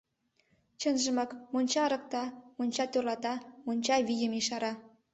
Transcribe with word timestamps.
Чынжымак, 0.79 1.29
монча 1.51 1.83
ырыкта, 1.87 2.23
монча 2.57 2.85
тӧрлата, 2.91 3.33
монча 3.65 3.95
вийым 4.07 4.33
ешара. 4.41 4.71